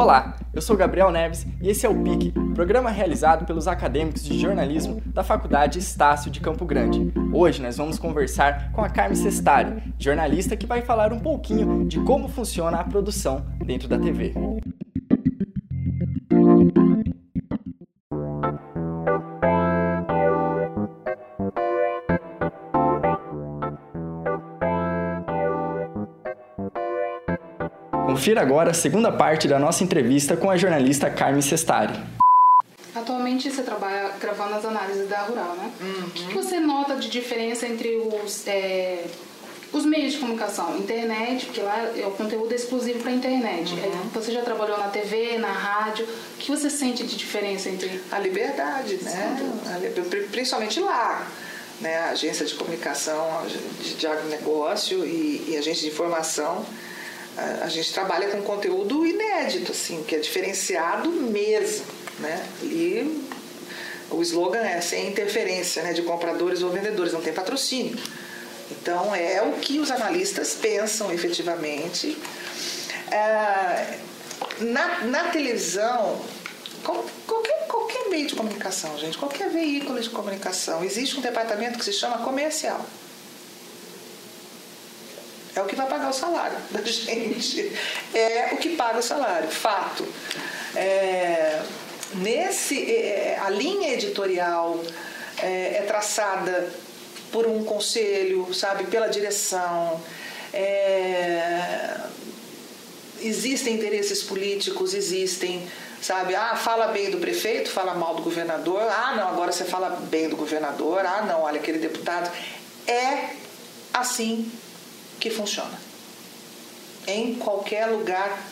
Olá, 0.00 0.34
eu 0.54 0.62
sou 0.62 0.78
Gabriel 0.78 1.10
Neves 1.10 1.46
e 1.60 1.68
esse 1.68 1.84
é 1.84 1.88
o 1.88 2.02
PIC, 2.02 2.32
programa 2.54 2.88
realizado 2.88 3.44
pelos 3.44 3.68
acadêmicos 3.68 4.24
de 4.24 4.38
jornalismo 4.38 4.98
da 5.04 5.22
Faculdade 5.22 5.78
Estácio 5.78 6.30
de 6.30 6.40
Campo 6.40 6.64
Grande. 6.64 7.12
Hoje 7.34 7.60
nós 7.60 7.76
vamos 7.76 7.98
conversar 7.98 8.72
com 8.72 8.82
a 8.82 8.88
Carmen 8.88 9.14
Sestari, 9.14 9.92
jornalista 9.98 10.56
que 10.56 10.66
vai 10.66 10.80
falar 10.80 11.12
um 11.12 11.20
pouquinho 11.20 11.86
de 11.86 12.00
como 12.00 12.28
funciona 12.28 12.78
a 12.78 12.84
produção 12.84 13.44
dentro 13.62 13.88
da 13.88 13.98
TV. 13.98 14.32
Confira 28.20 28.42
agora 28.42 28.72
a 28.72 28.74
segunda 28.74 29.10
parte 29.10 29.48
da 29.48 29.58
nossa 29.58 29.82
entrevista 29.82 30.36
com 30.36 30.50
a 30.50 30.56
jornalista 30.58 31.08
Carmen 31.08 31.40
Sestari. 31.40 31.98
Atualmente 32.94 33.50
você 33.50 33.62
trabalha 33.62 34.10
gravando 34.20 34.56
as 34.56 34.64
análises 34.66 35.08
da 35.08 35.22
Rural, 35.22 35.56
né? 35.56 35.70
Uhum. 35.80 36.04
O 36.04 36.10
que 36.10 36.34
você 36.34 36.60
nota 36.60 36.96
de 36.96 37.08
diferença 37.08 37.66
entre 37.66 37.96
os, 37.96 38.46
é, 38.46 39.06
os 39.72 39.86
meios 39.86 40.12
de 40.12 40.18
comunicação? 40.18 40.76
Internet, 40.76 41.46
porque 41.46 41.62
lá 41.62 41.92
é 41.96 42.06
o 42.06 42.10
conteúdo 42.10 42.52
exclusivo 42.52 42.98
para 42.98 43.10
a 43.10 43.14
internet. 43.14 43.72
Uhum. 43.72 43.84
É, 43.84 43.90
você 44.12 44.32
já 44.32 44.42
trabalhou 44.42 44.76
na 44.76 44.88
TV, 44.88 45.38
na 45.38 45.52
rádio. 45.52 46.04
O 46.04 46.38
que 46.38 46.50
você 46.50 46.68
sente 46.68 47.02
de 47.02 47.16
diferença 47.16 47.70
entre... 47.70 48.02
A 48.12 48.18
liberdade, 48.18 48.98
né? 49.02 49.40
Principalmente 50.30 50.78
lá. 50.78 51.26
Né? 51.80 51.96
A 51.96 52.10
agência 52.10 52.44
de 52.44 52.52
comunicação, 52.52 53.46
de 53.98 54.06
agronegócio 54.06 55.06
e, 55.06 55.46
e 55.48 55.56
agência 55.56 55.88
de 55.88 55.94
informação 55.94 56.66
a, 57.62 57.68
gente 57.68 57.92
trabalha 57.92 58.28
com 58.28 58.42
conteúdo 58.42 59.06
inédito, 59.06 59.72
assim, 59.72 60.02
que 60.02 60.14
é 60.14 60.18
diferenciado 60.18 61.10
mesmo, 61.10 61.86
né? 62.18 62.46
E 62.62 63.24
o 64.10 64.20
slogan 64.22 64.60
é 64.60 64.80
sem 64.80 65.08
interferência 65.08 65.82
né, 65.82 65.92
de 65.92 66.02
compradores 66.02 66.62
ou 66.62 66.70
vendedores, 66.70 67.12
não 67.12 67.20
tem 67.20 67.32
patrocínio. 67.32 67.96
Então 68.70 69.14
é 69.14 69.42
o 69.42 69.52
que 69.52 69.78
os 69.78 69.90
analistas 69.90 70.54
pensam 70.54 71.12
efetivamente. 71.12 72.16
É, 73.10 73.98
na, 74.60 75.04
na 75.04 75.24
televisão, 75.30 76.20
qualquer, 76.84 77.66
qualquer 77.66 78.08
meio 78.08 78.26
de 78.26 78.34
comunicação, 78.34 78.96
gente, 78.98 79.18
qualquer 79.18 79.50
veículo 79.50 80.00
de 80.00 80.10
comunicação, 80.10 80.84
existe 80.84 81.18
um 81.18 81.20
departamento 81.20 81.78
que 81.78 81.84
se 81.84 81.92
chama 81.92 82.18
comercial. 82.18 82.84
É 85.60 85.62
o 85.62 85.66
que 85.66 85.76
vai 85.76 85.86
pagar 85.86 86.08
o 86.08 86.12
salário 86.12 86.56
da 86.72 86.82
gente. 86.82 87.72
É 88.14 88.50
o 88.52 88.56
que 88.56 88.70
paga 88.76 88.98
o 88.98 89.02
salário, 89.02 89.48
fato. 89.48 90.06
É, 90.74 91.60
nesse, 92.14 92.90
é, 92.90 93.38
a 93.40 93.50
linha 93.50 93.92
editorial 93.92 94.82
é, 95.38 95.76
é, 95.76 95.84
traçada 95.86 96.72
por 97.30 97.46
um 97.46 97.62
conselho, 97.62 98.52
sabe, 98.54 98.84
pela 98.84 99.08
direção. 99.08 100.00
É, 100.52 101.94
existem 103.20 103.74
interesses 103.74 104.22
políticos, 104.22 104.94
existem, 104.94 105.68
sabe? 106.00 106.34
Ah, 106.34 106.56
fala 106.56 106.88
bem 106.88 107.10
do 107.10 107.18
prefeito, 107.18 107.70
fala 107.70 107.94
mal 107.94 108.14
do 108.14 108.22
governador. 108.22 108.82
Ah, 108.82 109.14
não, 109.14 109.28
agora 109.28 109.52
você 109.52 109.64
fala 109.64 109.90
bem 109.90 110.30
do 110.30 110.36
governador. 110.36 111.04
Ah, 111.04 111.22
não, 111.22 111.42
olha 111.42 111.60
aquele 111.60 111.78
deputado. 111.78 112.32
É 112.86 113.34
assim 113.92 114.50
que 115.20 115.30
funciona 115.30 115.78
em 117.06 117.34
qualquer 117.34 117.86
lugar 117.86 118.42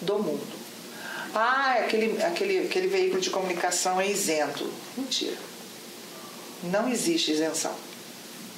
do 0.00 0.18
mundo. 0.18 0.46
Ah, 1.34 1.76
aquele, 1.80 2.22
aquele, 2.22 2.58
aquele 2.66 2.88
veículo 2.88 3.20
de 3.20 3.30
comunicação 3.30 4.00
é 4.00 4.08
isento. 4.08 4.70
Mentira. 4.96 5.36
Não 6.62 6.88
existe 6.88 7.32
isenção. 7.32 7.74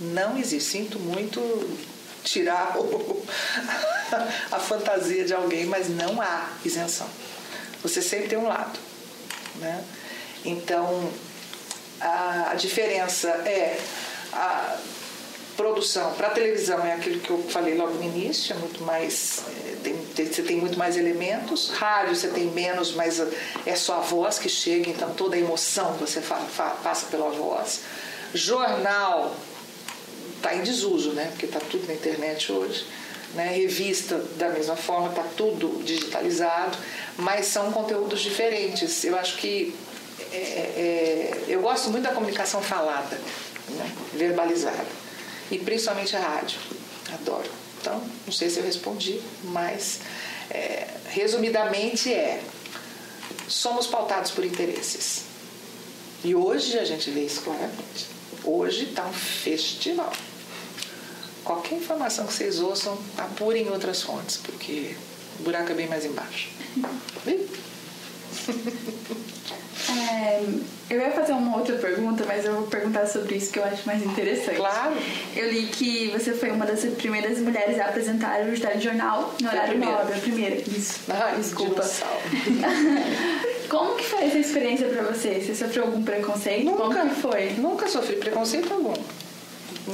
Não 0.00 0.38
existe. 0.38 0.70
Sinto 0.70 0.98
muito 0.98 1.40
tirar 2.22 2.78
o, 2.78 3.24
a 4.52 4.58
fantasia 4.60 5.24
de 5.24 5.34
alguém, 5.34 5.66
mas 5.66 5.88
não 5.88 6.20
há 6.20 6.50
isenção. 6.64 7.08
Você 7.82 8.00
sempre 8.00 8.28
tem 8.28 8.38
um 8.38 8.46
lado. 8.46 8.78
Né? 9.56 9.84
Então, 10.44 11.10
a, 12.00 12.50
a 12.52 12.54
diferença 12.54 13.28
é. 13.28 13.80
A, 14.32 14.78
produção 15.58 16.14
para 16.14 16.30
televisão 16.30 16.86
é 16.86 16.92
aquilo 16.92 17.18
que 17.18 17.30
eu 17.30 17.42
falei 17.48 17.76
logo 17.76 17.94
no 17.94 18.04
início, 18.04 18.54
é 18.54 18.58
muito 18.60 18.80
mais 18.84 19.42
é, 19.66 19.74
tem, 19.82 19.96
tem, 20.14 20.26
você 20.26 20.42
tem 20.42 20.56
muito 20.56 20.78
mais 20.78 20.96
elementos. 20.96 21.70
Rádio 21.70 22.14
você 22.14 22.28
tem 22.28 22.46
menos, 22.46 22.92
mas 22.92 23.20
é 23.66 23.74
só 23.74 23.96
a 23.96 24.00
voz 24.00 24.38
que 24.38 24.48
chega, 24.48 24.88
então 24.88 25.12
toda 25.14 25.34
a 25.34 25.38
emoção 25.38 25.94
você 25.94 26.20
fa, 26.20 26.36
fa, 26.36 26.70
passa 26.82 27.06
pela 27.06 27.28
voz. 27.30 27.80
Jornal 28.32 29.34
está 30.36 30.54
em 30.54 30.62
desuso, 30.62 31.10
né? 31.10 31.26
Porque 31.32 31.46
está 31.46 31.58
tudo 31.58 31.88
na 31.88 31.94
internet 31.94 32.52
hoje. 32.52 32.86
Né? 33.34 33.48
Revista 33.48 34.16
da 34.36 34.50
mesma 34.50 34.76
forma, 34.76 35.08
está 35.08 35.24
tudo 35.36 35.82
digitalizado, 35.82 36.78
mas 37.16 37.46
são 37.46 37.72
conteúdos 37.72 38.20
diferentes. 38.20 39.02
Eu 39.02 39.18
acho 39.18 39.36
que 39.38 39.74
é, 40.32 40.36
é, 40.36 41.44
eu 41.48 41.60
gosto 41.60 41.90
muito 41.90 42.04
da 42.04 42.12
comunicação 42.12 42.62
falada, 42.62 43.18
né? 43.70 43.92
verbalizada 44.14 45.07
e 45.50 45.58
principalmente 45.58 46.16
a 46.16 46.20
rádio. 46.20 46.58
Adoro. 47.12 47.50
Então, 47.80 48.02
não 48.26 48.32
sei 48.32 48.50
se 48.50 48.58
eu 48.58 48.64
respondi, 48.64 49.20
mas 49.44 50.00
é, 50.50 50.88
resumidamente 51.08 52.12
é: 52.12 52.42
somos 53.46 53.86
pautados 53.86 54.30
por 54.30 54.44
interesses. 54.44 55.22
E 56.24 56.34
hoje 56.34 56.78
a 56.78 56.84
gente 56.84 57.10
vê 57.10 57.20
isso 57.20 57.42
claramente. 57.42 58.06
Hoje 58.44 58.84
está 58.84 59.06
um 59.06 59.12
festival. 59.12 60.12
Qualquer 61.44 61.76
informação 61.76 62.26
que 62.26 62.32
vocês 62.32 62.60
ouçam, 62.60 62.98
apurem 63.16 63.70
outras 63.70 64.02
fontes, 64.02 64.36
porque 64.36 64.96
o 65.38 65.44
buraco 65.44 65.70
é 65.70 65.74
bem 65.74 65.86
mais 65.86 66.04
embaixo. 66.04 66.50
É, 69.90 70.44
eu 70.90 71.00
ia 71.00 71.10
fazer 71.10 71.32
uma 71.32 71.56
outra 71.56 71.76
pergunta, 71.76 72.24
mas 72.26 72.44
eu 72.44 72.54
vou 72.54 72.66
perguntar 72.66 73.06
sobre 73.06 73.36
isso 73.36 73.50
que 73.50 73.58
eu 73.58 73.64
acho 73.64 73.86
mais 73.86 74.02
interessante. 74.04 74.56
Claro. 74.56 74.96
Eu 75.34 75.50
li 75.50 75.66
que 75.66 76.08
você 76.08 76.32
foi 76.32 76.50
uma 76.50 76.66
das 76.66 76.80
primeiras 76.80 77.38
mulheres 77.38 77.78
a 77.78 77.86
apresentar 77.86 78.40
o 78.42 78.58
telejornal 78.58 79.34
no 79.40 79.48
horário 79.48 79.78
nobre. 79.78 80.14
A 80.14 80.18
primeira, 80.18 80.56
isso. 80.56 81.00
Ah, 81.10 81.34
desculpa. 81.36 81.82
Como 83.68 83.96
que 83.96 84.04
foi 84.04 84.24
essa 84.24 84.38
experiência 84.38 84.88
para 84.88 85.02
você? 85.02 85.40
Você 85.40 85.54
sofreu 85.54 85.84
algum 85.84 86.02
preconceito? 86.02 86.64
Nunca. 86.64 86.82
Como 86.82 87.14
que 87.14 87.20
foi? 87.20 87.50
Nunca 87.58 87.88
sofri 87.88 88.16
preconceito 88.16 88.72
algum. 88.72 88.94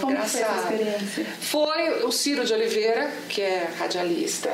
Como 0.01 0.13
Engraçado. 0.13 0.31
foi 0.31 0.43
essa 0.43 0.61
experiência? 0.61 1.27
Foi 1.41 2.05
o 2.05 2.13
Ciro 2.13 2.45
de 2.45 2.53
Oliveira, 2.53 3.11
que 3.29 3.41
é 3.41 3.69
radialista, 3.79 4.51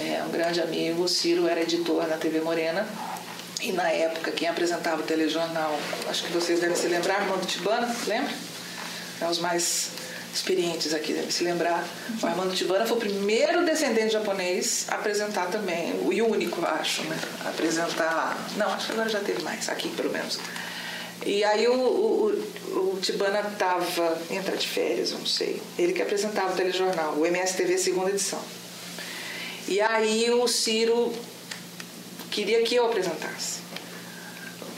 é 0.00 0.22
um 0.26 0.30
grande 0.30 0.60
amigo. 0.60 1.02
O 1.02 1.08
Ciro 1.08 1.46
era 1.46 1.62
editor 1.62 2.06
na 2.06 2.16
TV 2.16 2.40
Morena 2.40 2.86
e 3.62 3.72
na 3.72 3.88
época, 3.90 4.32
quem 4.32 4.48
apresentava 4.48 5.02
o 5.02 5.04
telejornal, 5.04 5.78
acho 6.08 6.24
que 6.24 6.32
vocês 6.32 6.58
devem 6.60 6.76
se 6.76 6.88
lembrar, 6.88 7.20
Armando 7.20 7.46
Tibana, 7.46 7.94
lembra? 8.06 8.32
É 9.20 9.26
os 9.28 9.38
mais 9.38 9.90
experientes 10.34 10.92
aqui 10.92 11.12
devem 11.12 11.30
se 11.30 11.44
lembrar. 11.44 11.86
O 12.20 12.26
Armando 12.26 12.54
Tibana 12.54 12.84
foi 12.86 12.96
o 12.96 13.00
primeiro 13.00 13.64
descendente 13.64 14.14
japonês 14.14 14.86
a 14.88 14.96
apresentar 14.96 15.46
também, 15.46 15.92
o 15.92 16.08
único, 16.28 16.64
acho, 16.66 17.02
né? 17.04 17.16
A 17.44 17.50
apresentar. 17.50 18.36
Não, 18.56 18.66
acho 18.72 18.86
que 18.86 18.92
agora 18.92 19.08
já 19.08 19.20
teve 19.20 19.42
mais, 19.42 19.68
aqui 19.68 19.88
pelo 19.90 20.10
menos. 20.10 20.40
E 21.24 21.44
aí 21.44 21.68
o, 21.68 21.74
o, 21.74 22.94
o 22.94 22.98
Tibana 23.00 23.48
estava, 23.52 24.20
entra 24.28 24.56
de 24.56 24.66
férias, 24.66 25.12
não 25.12 25.24
sei. 25.24 25.62
Ele 25.78 25.92
que 25.92 26.02
apresentava 26.02 26.52
o 26.52 26.56
telejornal, 26.56 27.14
o 27.14 27.24
MSTV 27.24 27.78
segunda 27.78 28.10
edição. 28.10 28.42
E 29.68 29.80
aí 29.80 30.28
o 30.32 30.48
Ciro 30.48 31.12
queria 32.32 32.62
que 32.62 32.74
eu 32.74 32.86
apresentasse. 32.86 33.60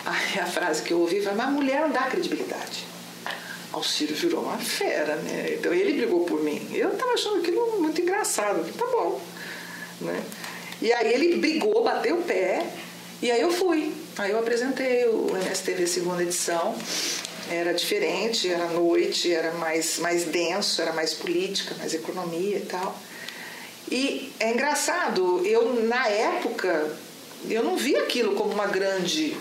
Aí 0.04 0.40
a 0.40 0.46
frase 0.46 0.82
que 0.82 0.92
eu 0.92 1.00
ouvi 1.00 1.22
foi, 1.22 1.32
mas 1.32 1.50
mulher 1.50 1.80
não 1.82 1.90
dá 1.90 2.02
credibilidade. 2.02 2.84
O 3.72 3.82
Ciro 3.82 4.14
virou 4.14 4.42
uma 4.42 4.58
fera, 4.58 5.16
né? 5.16 5.56
Então 5.58 5.72
ele 5.72 5.94
brigou 5.94 6.24
por 6.24 6.42
mim. 6.42 6.68
Eu 6.72 6.92
estava 6.92 7.12
achando 7.12 7.40
aquilo 7.40 7.80
muito 7.80 8.00
engraçado. 8.00 8.70
Tá 8.74 8.86
bom. 8.86 9.20
Né? 10.00 10.22
E 10.82 10.92
aí 10.92 11.12
ele 11.12 11.36
brigou, 11.38 11.82
bateu 11.82 12.16
o 12.18 12.22
pé, 12.22 12.66
e 13.22 13.30
aí 13.30 13.40
eu 13.40 13.50
fui. 13.50 13.92
Aí 14.18 14.30
eu 14.30 14.38
apresentei 14.38 15.06
o 15.06 15.30
MSTV 15.30 15.86
segunda 15.86 16.22
edição. 16.22 16.76
Era 17.50 17.72
diferente, 17.72 18.50
era 18.50 18.66
noite, 18.68 19.32
era 19.32 19.52
mais, 19.52 19.98
mais 19.98 20.24
denso, 20.24 20.80
era 20.80 20.92
mais 20.92 21.14
política, 21.14 21.74
mais 21.78 21.94
economia 21.94 22.56
e 22.56 22.66
tal. 22.66 22.96
E 23.90 24.32
é 24.40 24.52
engraçado, 24.52 25.44
eu 25.44 25.84
na 25.84 26.08
época 26.08 26.90
eu 27.48 27.62
não 27.62 27.76
vi 27.76 27.96
aquilo 27.96 28.34
como 28.34 28.52
uma 28.52 28.66
grande, 28.66 29.36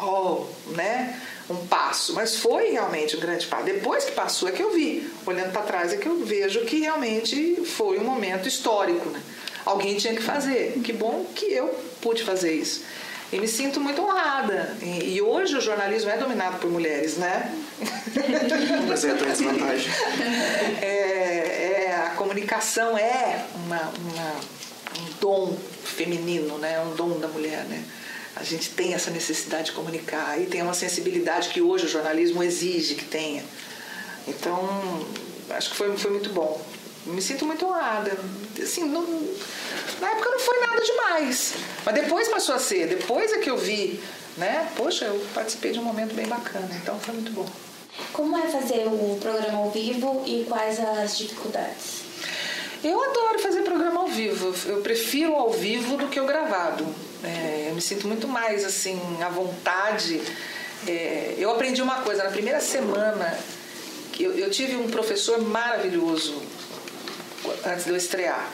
oh, 0.00 0.44
né, 0.68 1.20
um 1.48 1.66
passo, 1.66 2.14
mas 2.14 2.36
foi 2.36 2.70
realmente 2.70 3.16
um 3.16 3.20
grande 3.20 3.46
passo. 3.46 3.64
Depois 3.64 4.04
que 4.04 4.12
passou 4.12 4.48
é 4.48 4.52
que 4.52 4.62
eu 4.62 4.72
vi, 4.72 5.10
olhando 5.26 5.52
para 5.52 5.62
trás 5.62 5.92
é 5.92 5.96
que 5.96 6.06
eu 6.06 6.24
vejo 6.24 6.64
que 6.64 6.80
realmente 6.80 7.62
foi 7.64 7.98
um 7.98 8.04
momento 8.04 8.46
histórico, 8.46 9.08
né? 9.08 9.22
alguém 9.68 9.96
tinha 9.96 10.14
que 10.14 10.22
fazer. 10.22 10.80
Que 10.82 10.92
bom 10.92 11.26
que 11.34 11.46
eu 11.46 11.68
pude 12.00 12.22
fazer 12.22 12.52
isso. 12.52 12.82
E 13.30 13.38
me 13.38 13.46
sinto 13.46 13.78
muito 13.78 14.00
honrada. 14.00 14.74
E, 14.80 15.16
e 15.16 15.22
hoje 15.22 15.56
o 15.56 15.60
jornalismo 15.60 16.10
é 16.10 16.16
dominado 16.16 16.58
por 16.58 16.70
mulheres, 16.70 17.18
né? 17.18 17.54
Mas 18.88 19.04
é 19.04 19.10
a 19.10 19.14
desvantagem. 19.14 19.92
É, 20.80 21.86
é, 21.86 22.06
a 22.06 22.10
comunicação 22.10 22.96
é 22.96 23.44
uma, 23.54 23.80
uma, 23.80 24.32
um 24.98 25.20
dom 25.20 25.56
feminino, 25.98 26.56
né? 26.58 26.80
um 26.80 26.94
dom 26.94 27.18
da 27.18 27.26
mulher. 27.26 27.64
Né? 27.64 27.84
A 28.36 28.44
gente 28.44 28.70
tem 28.70 28.94
essa 28.94 29.10
necessidade 29.10 29.66
de 29.66 29.72
comunicar 29.72 30.40
e 30.40 30.46
tem 30.46 30.62
uma 30.62 30.74
sensibilidade 30.74 31.48
que 31.48 31.60
hoje 31.60 31.86
o 31.86 31.88
jornalismo 31.88 32.42
exige 32.42 32.94
que 32.94 33.04
tenha. 33.04 33.44
Então, 34.26 35.06
acho 35.50 35.70
que 35.70 35.76
foi, 35.76 35.96
foi 35.96 36.12
muito 36.12 36.30
bom. 36.30 36.60
Me 37.06 37.20
sinto 37.20 37.44
muito 37.44 37.66
honrada. 37.66 38.12
Assim, 38.62 38.84
não, 38.84 39.02
na 40.00 40.10
época 40.10 40.30
não 40.30 40.38
foi 40.38 40.60
nada 40.60 40.80
demais. 40.82 41.54
Mas 41.84 41.94
depois 41.94 42.28
passou 42.28 42.54
a 42.54 42.58
ser. 42.58 42.86
Depois 42.86 43.32
é 43.32 43.38
que 43.38 43.50
eu 43.50 43.56
vi, 43.56 44.00
né? 44.36 44.68
Poxa, 44.76 45.06
eu 45.06 45.18
participei 45.34 45.72
de 45.72 45.78
um 45.78 45.84
momento 45.84 46.14
bem 46.14 46.26
bacana. 46.26 46.68
Então 46.80 46.98
foi 47.00 47.14
muito 47.14 47.32
bom. 47.32 47.46
Como 48.12 48.36
é 48.36 48.42
fazer 48.48 48.86
o 48.86 49.18
programa 49.20 49.58
ao 49.58 49.70
vivo 49.70 50.22
e 50.26 50.44
quais 50.48 50.78
as 50.78 51.18
dificuldades? 51.18 52.07
Eu 52.82 53.02
adoro 53.02 53.38
fazer 53.40 53.62
programa 53.62 54.00
ao 54.00 54.08
vivo. 54.08 54.54
Eu 54.66 54.80
prefiro 54.82 55.34
ao 55.34 55.50
vivo 55.52 55.96
do 55.96 56.08
que 56.08 56.20
o 56.20 56.26
gravado. 56.26 56.86
É, 57.24 57.66
eu 57.68 57.74
me 57.74 57.80
sinto 57.80 58.06
muito 58.06 58.28
mais 58.28 58.64
assim 58.64 59.00
à 59.22 59.28
vontade. 59.28 60.20
É, 60.86 61.34
eu 61.36 61.50
aprendi 61.50 61.82
uma 61.82 62.02
coisa 62.02 62.22
na 62.24 62.30
primeira 62.30 62.60
semana. 62.60 63.38
Eu, 64.18 64.32
eu 64.36 64.50
tive 64.50 64.76
um 64.76 64.88
professor 64.88 65.40
maravilhoso 65.40 66.40
antes 67.64 67.84
de 67.84 67.90
eu 67.90 67.96
estrear, 67.96 68.50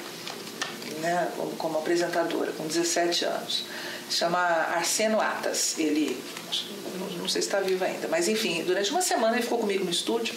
né, 1.00 1.28
como, 1.36 1.50
como 1.56 1.78
apresentadora, 1.78 2.52
com 2.52 2.66
17 2.66 3.24
anos. 3.24 3.64
Chama 4.10 4.38
Arseno 4.38 5.20
Atas. 5.20 5.78
Ele, 5.78 6.22
não, 7.18 7.28
sei 7.28 7.42
se 7.42 7.48
está 7.48 7.60
vivo 7.60 7.84
ainda, 7.84 8.08
mas 8.08 8.28
enfim, 8.28 8.62
durante 8.64 8.90
uma 8.90 9.02
semana 9.02 9.34
ele 9.34 9.42
ficou 9.42 9.58
comigo 9.58 9.84
no 9.84 9.90
estúdio. 9.90 10.34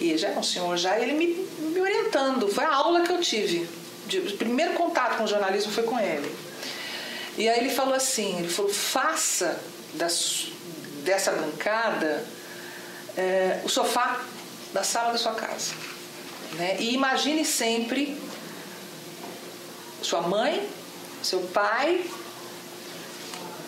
E 0.00 0.16
já 0.16 0.28
é 0.28 0.38
um 0.38 0.42
senhor 0.42 0.76
já, 0.76 0.98
ele 0.98 1.12
me, 1.12 1.26
me 1.58 1.80
orientando. 1.80 2.48
Foi 2.48 2.64
a 2.64 2.74
aula 2.74 3.02
que 3.02 3.12
eu 3.12 3.20
tive. 3.20 3.68
De, 4.06 4.18
o 4.18 4.36
primeiro 4.36 4.72
contato 4.74 5.16
com 5.16 5.24
o 5.24 5.28
jornalismo 5.28 5.72
foi 5.72 5.84
com 5.84 5.98
ele. 5.98 6.34
E 7.36 7.48
aí 7.48 7.60
ele 7.60 7.70
falou 7.70 7.94
assim, 7.94 8.38
ele 8.38 8.48
falou, 8.48 8.72
faça 8.72 9.60
das, 9.94 10.48
dessa 11.04 11.32
bancada 11.32 12.24
é, 13.16 13.60
o 13.64 13.68
sofá 13.68 14.22
da 14.72 14.82
sala 14.82 15.12
da 15.12 15.18
sua 15.18 15.34
casa. 15.34 15.74
Né? 16.52 16.76
E 16.78 16.94
imagine 16.94 17.44
sempre 17.44 18.20
sua 20.02 20.22
mãe, 20.22 20.68
seu 21.22 21.40
pai, 21.40 22.04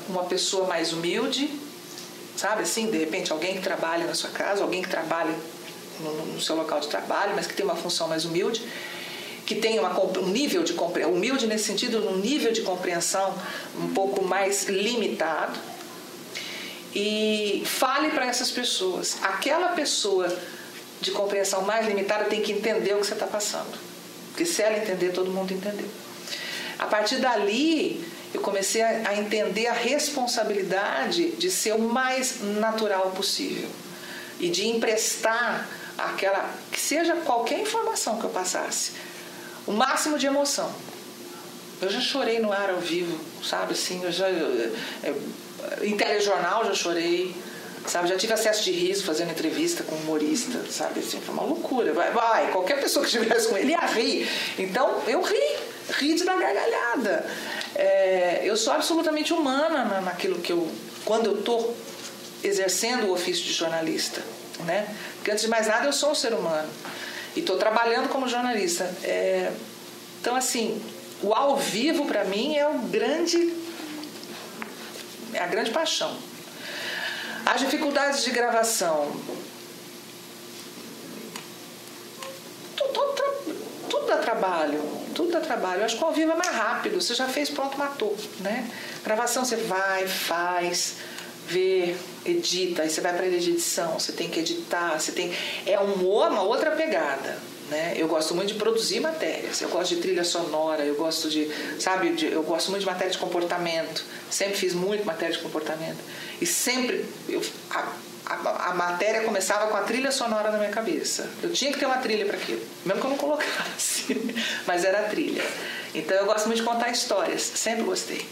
uma 0.09 0.25
pessoa 0.25 0.67
mais 0.67 0.93
humilde, 0.93 1.49
sabe 2.37 2.62
assim, 2.62 2.91
de 2.91 2.99
repente 2.99 3.32
alguém 3.32 3.55
que 3.55 3.62
trabalha 3.62 4.06
na 4.06 4.15
sua 4.15 4.31
casa, 4.31 4.62
alguém 4.62 4.82
que 4.82 4.88
trabalha 4.88 5.35
no, 6.00 6.26
no 6.26 6.41
seu 6.41 6.56
local 6.56 6.81
de 6.81 6.88
trabalho, 6.88 7.32
mas 7.35 7.46
que 7.46 7.55
tem 7.55 7.64
uma 7.64 7.76
função 7.76 8.08
mais 8.08 8.25
humilde, 8.25 8.62
que 9.46 9.55
tem 9.55 9.79
uma, 9.79 9.99
um 9.99 10.29
nível 10.29 10.62
de 10.62 10.73
compreensão, 10.73 11.14
humilde 11.14 11.46
nesse 11.46 11.64
sentido, 11.64 12.08
um 12.08 12.17
nível 12.17 12.52
de 12.52 12.62
compreensão 12.62 13.35
um 13.79 13.93
pouco 13.93 14.25
mais 14.25 14.64
limitado. 14.64 15.58
E 16.94 17.62
fale 17.67 18.11
para 18.11 18.26
essas 18.26 18.50
pessoas. 18.50 19.19
Aquela 19.23 19.69
pessoa 19.69 20.35
de 21.00 21.11
compreensão 21.11 21.62
mais 21.62 21.87
limitada 21.87 22.25
tem 22.25 22.40
que 22.40 22.52
entender 22.52 22.94
o 22.94 23.00
que 23.00 23.06
você 23.06 23.14
está 23.14 23.26
passando. 23.26 23.76
Porque 24.31 24.47
se 24.47 24.62
ela 24.62 24.79
entender, 24.79 25.12
todo 25.12 25.31
mundo 25.31 25.52
entendeu. 25.52 25.88
A 26.79 26.87
partir 26.87 27.17
dali, 27.17 28.05
eu 28.32 28.40
comecei 28.40 28.82
a 28.82 29.14
entender 29.17 29.67
a 29.69 29.73
responsabilidade 29.73 31.32
de 31.32 31.50
ser 31.50 31.75
o 31.75 31.79
mais 31.79 32.40
natural 32.40 33.12
possível 33.12 33.69
e 34.40 34.49
de 34.49 34.67
emprestar 34.67 35.69
aquela 35.96 36.50
que 36.70 36.81
seja 36.81 37.14
qualquer 37.17 37.61
informação 37.61 38.19
que 38.19 38.25
eu 38.25 38.31
passasse, 38.31 38.93
o 39.67 39.73
máximo 39.73 40.19
de 40.19 40.26
emoção. 40.26 40.70
Eu 41.81 41.91
já 41.91 42.00
chorei 42.00 42.38
no 42.38 42.52
ar 42.52 42.70
ao 42.70 42.79
vivo, 42.79 43.19
sabe 43.43 43.73
assim, 43.73 44.02
eu 44.02 44.12
já 44.12 44.29
eu, 44.29 44.75
eu, 45.02 45.23
em 45.82 45.96
telejornal 45.96 46.64
já 46.64 46.75
chorei, 46.75 47.35
sabe? 47.87 48.08
Já 48.08 48.17
tive 48.17 48.32
acesso 48.32 48.64
de 48.64 48.73
riso 48.73 49.05
fazendo 49.05 49.31
entrevista 49.31 49.82
com 49.82 49.94
um 49.94 49.99
humorista, 50.00 50.61
sabe? 50.70 51.00
Assim, 51.00 51.20
foi 51.20 51.35
uma 51.35 51.44
loucura. 51.44 51.93
Vai, 51.93 52.11
vai, 52.11 52.50
qualquer 52.50 52.81
pessoa 52.81 53.05
que 53.05 53.14
estivesse 53.14 53.49
com 53.49 53.56
ele 53.56 53.73
ia 53.73 53.87
rir. 53.87 54.29
Então 54.58 55.02
eu 55.06 55.20
ri, 55.23 55.56
ri 55.99 56.14
de 56.14 56.25
dar 56.25 56.38
gargalhada. 56.38 57.26
É, 57.75 58.43
eu 58.44 58.56
sou 58.56 58.73
absolutamente 58.73 59.32
humana 59.32 59.85
na, 59.85 60.00
naquilo 60.00 60.38
que 60.38 60.52
eu, 60.52 60.70
quando 61.05 61.26
eu 61.26 61.38
estou 61.38 61.76
exercendo 62.43 63.06
o 63.06 63.12
ofício 63.12 63.44
de 63.44 63.52
jornalista, 63.52 64.23
né? 64.61 64.95
Porque 65.17 65.31
antes 65.31 65.43
de 65.43 65.51
mais 65.51 65.67
nada 65.67 65.87
eu 65.87 65.93
sou 65.93 66.11
um 66.11 66.15
ser 66.15 66.33
humano 66.33 66.69
e 67.35 67.41
estou 67.41 67.56
trabalhando 67.56 68.09
como 68.09 68.29
jornalista. 68.29 68.85
É, 69.03 69.53
então 70.21 70.37
assim, 70.37 70.81
o 71.23 71.33
ao 71.33 71.56
vivo 71.56 72.06
para 72.06 72.25
mim 72.25 72.56
é 72.56 72.69
o 72.69 72.79
grande, 72.79 73.53
é 75.33 75.39
a 75.41 75.47
grande 75.47 75.71
paixão. 75.71 76.17
As 77.47 77.61
dificuldades 77.61 78.25
de 78.25 78.31
gravação. 78.31 79.12
Tudo, 82.77 84.07
dá 84.07 84.19
trabalho, 84.19 84.83
tudo 85.15 85.33
dá 85.33 85.41
trabalho. 85.41 85.81
Eu 85.81 85.85
acho 85.85 85.97
que 85.97 86.05
o 86.05 86.07
ao 86.07 86.12
vivo 86.12 86.33
é 86.33 86.35
mais 86.35 86.55
rápido, 86.55 87.00
você 87.00 87.15
já 87.15 87.27
fez, 87.29 87.50
pronto, 87.50 87.79
matou. 87.79 88.17
Né? 88.41 88.71
Gravação 89.05 89.45
você 89.45 89.57
vai, 89.57 90.07
faz, 90.07 90.97
vê, 91.46 91.94
edita, 92.25 92.82
aí 92.82 92.91
você 92.91 93.00
vai 93.00 93.14
para 93.14 93.26
edição, 93.26 93.99
você 93.99 94.12
tem 94.12 94.29
que 94.29 94.41
editar, 94.41 94.99
você 94.99 95.12
tem. 95.12 95.32
É 95.67 95.79
uma 95.79 96.43
outra 96.43 96.70
pegada. 96.73 97.38
Né? 97.70 97.94
Eu 97.96 98.06
gosto 98.06 98.35
muito 98.35 98.52
de 98.52 98.58
produzir 98.58 99.00
matérias, 99.00 99.61
eu 99.62 99.70
gosto 99.70 99.94
de 99.94 100.00
trilha 100.02 100.23
sonora, 100.23 100.85
eu 100.85 100.94
gosto 100.96 101.31
de, 101.31 101.50
sabe, 101.81 102.11
de, 102.11 102.26
eu 102.26 102.43
gosto 102.43 102.70
muito 102.70 102.81
de 102.81 102.87
matéria 102.87 103.11
de 103.11 103.19
comportamento, 103.19 104.05
sempre 104.31 104.56
fiz 104.56 104.75
muito 104.75 105.05
matéria 105.05 105.35
de 105.35 105.43
comportamento. 105.43 105.96
E 106.43 106.46
sempre 106.46 107.06
eu, 107.26 107.43
a, 107.70 107.88
a, 108.26 108.70
a, 108.70 108.75
matéria 108.75 109.23
começava 109.23 109.69
com 109.69 109.76
a 109.79 109.82
trilha 109.82 110.12
sonora 110.12 110.50
na 110.50 110.58
minha 110.58 110.70
cabeça. 110.70 111.29
Eu 111.43 111.52
tinha 111.52 111.73
que 111.73 111.79
ter 111.79 111.87
uma 111.87 111.99
trilha 111.99 112.26
para 112.26 112.37
aquilo, 112.37 112.61
mesmo 112.85 113.00
que 113.00 113.06
eu 113.06 113.11
não 113.11 113.17
colocasse, 113.17 114.14
mas 114.69 114.85
era 114.85 115.00
a 115.00 115.08
trilha. 115.08 115.43
Então 115.94 116.17
eu 116.19 116.26
gosto 116.26 116.47
muito 116.47 116.58
de 116.58 116.67
contar 116.67 116.90
histórias, 116.90 117.40
sempre 117.40 117.82
gostei. 117.82 118.26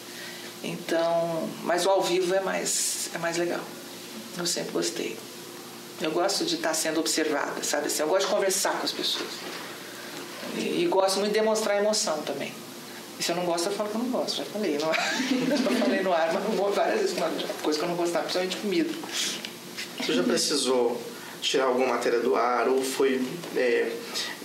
Então, 0.62 1.48
mas 1.65 1.84
o 1.87 1.91
ao 1.91 2.03
vivo 2.03 2.34
é 2.34 2.41
mais, 2.41 3.10
é 3.15 3.19
mais 3.19 3.37
legal. 3.37 3.60
Eu 4.39 4.46
sempre 4.46 4.72
gostei. 4.72 5.17
Eu 6.01 6.10
gosto 6.10 6.44
de 6.44 6.56
estar 6.56 6.75
sendo 6.75 7.01
observada, 7.01 7.63
sabe 7.63 7.87
assim? 7.87 8.03
Eu 8.03 8.08
gosto 8.08 8.27
de 8.27 8.32
conversar 8.32 8.72
com 8.72 8.84
as 8.84 8.93
pessoas. 8.93 9.31
E, 10.56 10.82
e 10.82 10.87
gosto 10.87 11.19
muito 11.19 11.32
de 11.32 11.39
demonstrar 11.39 11.79
emoção 11.79 12.22
também. 12.22 12.53
E 13.19 13.22
se 13.22 13.31
eu 13.31 13.37
não 13.37 13.44
gosto, 13.44 13.69
eu 13.69 13.72
falo 13.72 13.89
que 13.89 13.94
eu 13.96 14.03
não 14.03 14.10
gosto. 14.10 14.37
Já 14.37 14.44
falei 14.44 14.79
no 14.79 14.89
ar. 14.89 14.96
já 15.48 15.84
falei 15.84 16.03
no 16.03 16.13
ar, 16.13 16.32
mas 16.32 16.44
não 16.44 16.51
vou 16.53 16.72
várias 16.72 17.01
vezes. 17.01 17.17
Uma 17.17 17.31
coisa 17.63 17.79
que 17.79 17.84
eu 17.84 17.89
não 17.89 17.96
gostava, 17.96 18.25
principalmente 18.25 18.56
comida. 18.56 18.93
Você 20.01 20.15
já 20.15 20.22
precisou 20.22 21.01
tirar 21.43 21.65
alguma 21.65 21.89
matéria 21.89 22.20
do 22.20 22.37
ar 22.37 22.69
ou 22.69 22.82
foi, 22.82 23.20
é, 23.56 23.91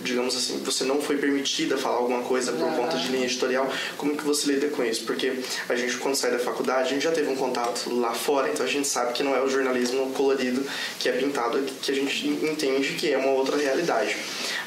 digamos 0.01 0.35
assim, 0.35 0.57
você 0.63 0.83
não 0.83 0.99
foi 0.99 1.17
permitida 1.17 1.77
falar 1.77 1.97
alguma 1.97 2.23
coisa 2.23 2.51
por 2.51 2.69
conta 2.75 2.97
de 2.97 3.09
linha 3.09 3.25
editorial, 3.25 3.71
como 3.97 4.17
que 4.17 4.23
você 4.23 4.51
lida 4.51 4.67
com 4.69 4.83
isso? 4.83 5.05
Porque 5.05 5.39
a 5.69 5.75
gente, 5.75 5.95
quando 5.97 6.15
sai 6.15 6.31
da 6.31 6.39
faculdade, 6.39 6.89
a 6.89 6.93
gente 6.93 7.03
já 7.03 7.11
teve 7.11 7.29
um 7.29 7.35
contato 7.35 7.93
lá 7.93 8.13
fora, 8.13 8.49
então 8.49 8.65
a 8.65 8.69
gente 8.69 8.87
sabe 8.87 9.13
que 9.13 9.21
não 9.21 9.35
é 9.35 9.41
o 9.41 9.47
jornalismo 9.47 10.11
colorido 10.13 10.65
que 10.99 11.07
é 11.07 11.11
pintado, 11.11 11.59
que 11.81 11.91
a 11.91 11.95
gente 11.95 12.27
entende 12.27 12.93
que 12.95 13.13
é 13.13 13.17
uma 13.17 13.31
outra 13.31 13.55
realidade. 13.55 14.17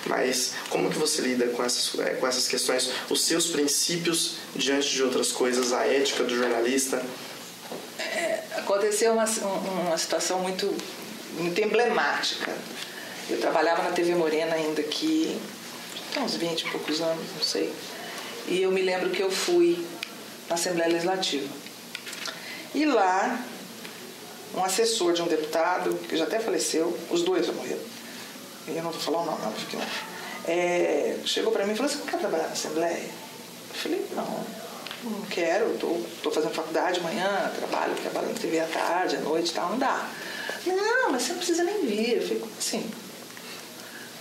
Mas 0.07 0.55
como 0.71 0.89
que 0.89 0.99
você 0.99 1.21
lida 1.23 1.49
com 1.49 1.65
essas, 1.65 1.99
é, 1.99 2.11
com 2.11 2.27
essas 2.27 2.47
questões, 2.47 2.91
os 3.11 3.25
seus 3.25 3.49
princípios 3.49 4.37
diante 4.55 4.89
de 4.89 5.03
outras 5.03 5.33
coisas, 5.33 5.73
a 5.73 5.85
ética 5.85 6.23
do 6.23 6.35
jornalista? 6.35 7.03
É, 7.99 8.45
aconteceu 8.57 9.13
uma, 9.13 9.25
uma 9.25 9.99
situação 9.99 10.41
muito 10.41 10.73
muito 11.35 11.61
emblemática. 11.61 12.53
Eu 13.29 13.39
trabalhava 13.41 13.83
na 13.83 13.91
TV 13.91 14.15
Morena 14.15 14.55
ainda 14.55 14.81
aqui, 14.81 15.41
uns 16.19 16.35
20 16.35 16.61
e 16.61 16.71
poucos 16.71 17.01
anos, 17.01 17.25
não 17.35 17.43
sei. 17.43 17.73
E 18.49 18.63
eu 18.63 18.71
me 18.73 18.83
lembro 18.83 19.11
que 19.11 19.23
eu 19.23 19.31
fui 19.31 19.85
na 20.49 20.55
Assembleia 20.55 20.91
Legislativa. 20.91 21.49
E 22.75 22.85
lá, 22.85 23.45
um 24.55 24.65
assessor 24.65 25.13
de 25.13 25.23
um 25.23 25.27
deputado, 25.27 25.95
que 26.09 26.17
já 26.17 26.25
até 26.25 26.41
faleceu, 26.41 26.97
os 27.11 27.23
dois 27.23 27.47
já 27.47 27.53
morreram. 27.53 27.81
Eu 28.67 28.83
não 28.83 28.91
vou 28.91 29.01
falar 29.01 29.23
o 29.23 29.25
nome, 29.27 29.43
não, 29.43 29.53
porque 29.53 29.77
é, 30.47 31.17
chegou 31.25 31.53
para 31.53 31.67
mim 31.67 31.73
e 31.73 31.77
falou 31.77 31.91
Você 31.91 31.99
quer 32.03 32.19
trabalhar 32.19 32.47
na 32.47 32.53
Assembleia? 32.53 33.05
Eu 33.05 33.75
falei: 33.75 34.07
Não, 34.15 34.47
não 35.05 35.23
quero, 35.27 35.73
estou 35.75 36.33
fazendo 36.33 36.53
faculdade 36.53 37.01
amanhã, 37.01 37.51
trabalho, 37.57 37.95
trabalho 37.95 38.29
na 38.29 38.35
TV 38.35 38.61
à 38.61 38.67
tarde, 38.67 39.17
à 39.17 39.21
noite 39.21 39.51
e 39.51 39.55
tal, 39.55 39.71
não 39.71 39.79
dá. 39.79 40.09
Não, 40.67 41.11
mas 41.11 41.23
você 41.23 41.31
não 41.31 41.39
precisa 41.39 41.65
nem 41.65 41.87
vir. 41.87 42.17
Eu 42.17 42.29
fico 42.29 42.49
assim. 42.59 42.91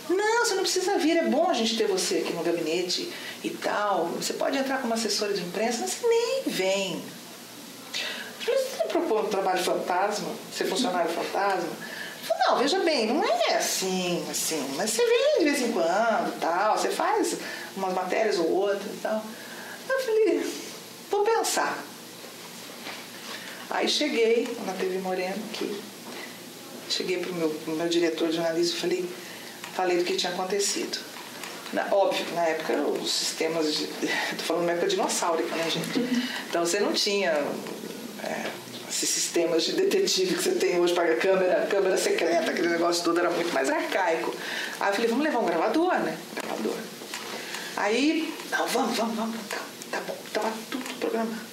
Não, 0.09 0.45
você 0.45 0.55
não 0.55 0.63
precisa 0.63 0.97
vir, 0.97 1.17
é 1.17 1.23
bom 1.25 1.49
a 1.49 1.53
gente 1.53 1.77
ter 1.77 1.87
você 1.87 2.17
aqui 2.17 2.33
no 2.33 2.43
gabinete 2.43 3.11
e 3.43 3.49
tal. 3.51 4.07
Você 4.07 4.33
pode 4.33 4.57
entrar 4.57 4.81
como 4.81 4.93
assessora 4.93 5.33
de 5.33 5.41
imprensa, 5.41 5.79
mas 5.81 5.91
você 5.91 6.07
nem 6.07 6.43
vem. 6.47 7.03
Você 8.39 8.87
propõe 8.87 9.21
um 9.21 9.29
trabalho 9.29 9.63
fantasma? 9.63 10.29
Ser 10.51 10.65
funcionário 10.65 11.11
fantasma? 11.11 11.69
Não, 12.47 12.57
veja 12.57 12.79
bem, 12.79 13.07
não 13.07 13.23
é 13.23 13.55
assim, 13.55 14.25
assim, 14.29 14.73
mas 14.75 14.91
você 14.91 15.05
vem 15.05 15.39
de 15.39 15.45
vez 15.45 15.61
em 15.61 15.71
quando 15.71 16.39
tal, 16.39 16.77
você 16.77 16.89
faz 16.89 17.37
umas 17.75 17.93
matérias 17.93 18.37
ou 18.37 18.49
outras 18.51 18.91
e 18.91 18.97
tal. 18.97 19.23
Eu 19.87 19.99
falei, 19.99 20.53
vou 21.09 21.23
pensar. 21.23 21.83
Aí 23.69 23.87
cheguei 23.87 24.47
na 24.65 24.73
TV 24.73 24.97
Moreno 24.99 25.43
aqui, 25.51 25.79
cheguei 26.89 27.17
para 27.17 27.31
o 27.31 27.35
meu, 27.35 27.61
meu 27.67 27.87
diretor 27.87 28.29
de 28.29 28.35
jornalismo 28.35 28.77
e 28.77 28.79
falei, 28.79 29.09
falei 29.75 29.97
do 29.97 30.03
que 30.03 30.15
tinha 30.15 30.31
acontecido. 30.31 30.99
Na, 31.71 31.87
óbvio, 31.91 32.25
na 32.33 32.43
época 32.45 32.73
os 32.73 33.11
sistemas. 33.11 33.67
Estou 33.67 34.39
falando 34.45 34.65
na 34.65 34.71
época 34.73 34.87
dinossáurica, 34.87 35.55
né, 35.55 35.69
gente? 35.69 35.99
Então 36.49 36.65
você 36.65 36.79
não 36.79 36.93
tinha 36.93 37.31
é, 38.23 38.49
esses 38.89 39.09
sistemas 39.09 39.63
de 39.63 39.73
detetive 39.73 40.35
que 40.35 40.43
você 40.43 40.51
tem 40.51 40.79
hoje 40.79 40.93
para 40.93 41.15
câmera, 41.15 41.67
câmera 41.69 41.95
secreta, 41.95 42.51
aquele 42.51 42.69
negócio 42.69 43.03
todo 43.03 43.19
era 43.19 43.29
muito 43.29 43.53
mais 43.53 43.69
arcaico. 43.69 44.33
Aí 44.79 44.89
eu 44.89 44.93
falei, 44.93 45.09
vamos 45.09 45.23
levar 45.23 45.39
um 45.39 45.45
gravador, 45.45 45.93
né? 45.99 46.17
Gravador. 46.35 46.75
Aí, 47.77 48.33
não, 48.51 48.67
vamos, 48.67 48.97
vamos, 48.97 49.15
vamos, 49.15 49.35
tá, 49.47 49.59
tá 49.91 50.01
bom, 50.01 50.17
tava 50.33 50.51
tudo 50.69 50.83
programado. 50.99 51.49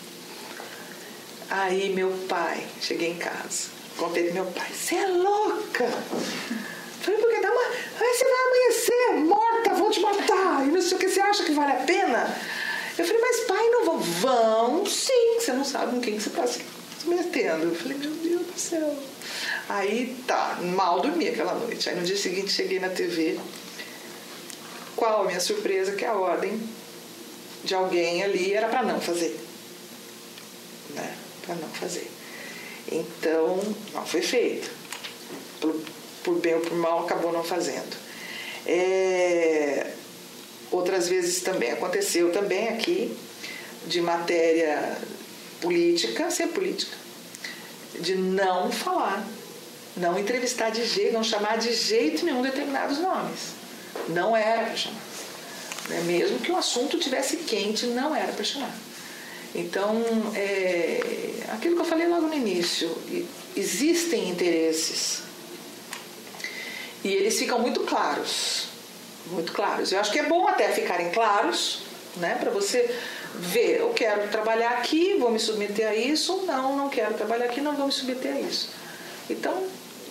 Aí 1.49 1.93
meu 1.95 2.11
pai, 2.29 2.67
cheguei 2.81 3.11
em 3.11 3.19
casa, 3.19 3.69
contei 3.97 4.25
pro 4.25 4.35
meu 4.35 4.47
pai, 4.47 4.71
você 4.73 4.97
é 4.97 5.07
louca! 5.07 5.89
Falei, 7.01 7.21
porque 7.21 7.41
dá 7.41 7.53
uma. 7.53 7.63
Aí 7.63 8.15
você 8.15 8.25
vai 8.25 8.47
amanhecer 8.47 9.25
morta, 9.25 9.75
vão 9.75 9.91
te 9.91 10.01
matar. 10.01 10.67
E 10.67 10.71
não 10.73 10.83
sei 10.83 10.97
o 10.97 11.01
que, 11.01 11.09
você 11.09 11.21
acha 11.21 11.45
que 11.45 11.53
vale 11.53 11.73
a 11.73 11.85
pena? 11.85 12.37
Eu 12.99 13.05
falei, 13.05 13.21
mas 13.21 13.41
pai, 13.41 13.69
não 13.69 13.85
vão. 13.85 13.99
Vão 14.01 14.87
sim, 14.87 15.39
você 15.39 15.53
não 15.53 15.65
sabe 15.65 15.93
com 15.93 16.01
quem 16.01 16.17
que 16.17 16.23
você 16.23 16.31
está 16.31 16.47
se 16.47 16.63
metendo. 17.07 17.67
Eu 17.67 17.75
falei, 17.77 17.97
meu 17.99 18.11
Deus 18.11 18.47
do 18.47 18.59
céu. 18.59 18.97
Aí 19.69 20.17
tá, 20.27 20.59
mal 20.63 21.01
dormi 21.01 21.29
aquela 21.29 21.55
noite. 21.55 21.89
Aí 21.89 21.97
no 21.97 22.05
dia 22.05 22.17
seguinte 22.17 22.51
cheguei 22.51 22.81
na 22.81 22.89
TV. 22.89 23.39
Qual 24.97 25.23
a 25.23 25.25
minha 25.27 25.41
surpresa? 25.41 25.93
Que 25.93 26.05
a 26.05 26.15
ordem 26.15 26.61
de 27.63 27.75
alguém 27.75 28.25
ali 28.25 28.53
era 28.53 28.69
para 28.69 28.83
não 28.83 29.01
fazer. 29.01 29.39
Né? 30.91 31.17
Para 31.45 31.55
não 31.55 31.69
fazer. 31.69 32.11
Então, 32.91 33.61
não 33.93 34.07
foi 34.07 34.23
feito 34.23 34.71
por 36.27 36.41
bem 36.41 36.55
ou 36.55 36.61
por 36.61 36.75
mal, 36.75 37.05
acabou 37.05 37.33
não 37.33 37.45
fazendo. 37.45 37.97
É, 38.67 39.93
outras 40.73 41.09
vezes 41.09 41.41
também 41.41 41.71
aconteceu 41.71 42.33
também 42.33 42.69
aqui 42.69 43.17
de 43.87 44.01
matéria 44.01 44.99
política, 45.61 46.29
ser 46.31 46.49
política, 46.49 46.97
de 48.01 48.17
não 48.17 48.73
falar, 48.73 49.25
não 49.97 50.19
entrevistar 50.19 50.71
de 50.71 50.85
jeito, 50.85 51.13
não 51.13 51.23
chamar 51.23 51.59
de 51.59 51.73
jeito 51.73 52.25
nenhum 52.25 52.43
determinados 52.43 52.99
nomes. 52.99 53.55
Não 54.09 54.37
era 54.37 54.65
para 54.65 54.77
chamar. 54.77 55.01
Né? 55.89 56.03
Mesmo 56.07 56.41
que 56.41 56.51
o 56.51 56.57
assunto 56.57 56.99
tivesse 56.99 57.37
quente, 57.39 57.87
não 57.87 58.15
era 58.15 58.33
para 58.33 58.45
chamar. 58.45 58.75
Então, 59.57 60.05
é, 60.35 61.01
aquilo 61.55 61.77
que 61.77 61.81
eu 61.81 61.87
falei 61.87 62.07
logo 62.07 62.27
no 62.27 62.35
início, 62.35 62.91
existem 63.57 64.29
interesses 64.29 65.23
e 67.03 67.09
eles 67.09 67.39
ficam 67.39 67.59
muito 67.59 67.81
claros. 67.81 68.69
Muito 69.29 69.53
claros. 69.53 69.93
Eu 69.93 70.01
acho 70.01 70.13
que 70.13 70.19
é 70.19 70.25
bom 70.25 70.47
até 70.47 70.69
ficarem 70.69 71.11
claros, 71.11 71.81
né? 72.17 72.37
Para 72.39 72.51
você 72.51 72.95
ver, 73.35 73.81
eu 73.81 73.91
quero 73.91 74.29
trabalhar 74.29 74.73
aqui, 74.73 75.17
vou 75.19 75.31
me 75.31 75.39
submeter 75.39 75.89
a 75.89 75.95
isso, 75.95 76.45
não, 76.47 76.77
não 76.77 76.89
quero 76.91 77.15
trabalhar 77.15 77.47
aqui, 77.47 77.63
não 77.63 77.75
vou 77.75 77.87
me 77.87 77.93
submeter 77.93 78.37
a 78.37 78.41
isso. 78.41 78.69
Então, 79.31 79.67